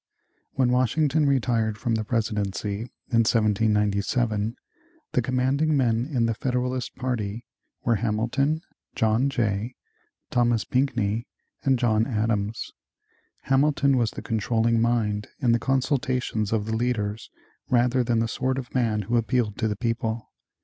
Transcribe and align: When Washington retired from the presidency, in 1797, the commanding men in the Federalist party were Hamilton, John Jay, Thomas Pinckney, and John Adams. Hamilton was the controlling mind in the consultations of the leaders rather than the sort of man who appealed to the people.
When 0.53 0.71
Washington 0.71 1.27
retired 1.27 1.77
from 1.77 1.93
the 1.93 2.03
presidency, 2.03 2.89
in 3.11 3.19
1797, 3.19 4.55
the 5.11 5.21
commanding 5.21 5.77
men 5.77 6.07
in 6.11 6.25
the 6.25 6.33
Federalist 6.33 6.95
party 6.95 7.45
were 7.83 7.97
Hamilton, 7.97 8.63
John 8.95 9.29
Jay, 9.29 9.75
Thomas 10.31 10.65
Pinckney, 10.65 11.27
and 11.63 11.77
John 11.77 12.07
Adams. 12.07 12.71
Hamilton 13.43 13.95
was 13.95 14.09
the 14.09 14.23
controlling 14.23 14.81
mind 14.81 15.27
in 15.39 15.51
the 15.51 15.59
consultations 15.59 16.51
of 16.51 16.65
the 16.65 16.75
leaders 16.75 17.29
rather 17.69 18.03
than 18.03 18.17
the 18.17 18.27
sort 18.27 18.57
of 18.57 18.73
man 18.73 19.03
who 19.03 19.17
appealed 19.17 19.55
to 19.59 19.67
the 19.67 19.75
people. 19.77 20.31